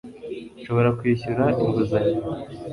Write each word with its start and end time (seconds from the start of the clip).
Nshobora 0.59 0.89
kwishyura 0.99 1.43
inguzanyo 1.63 2.17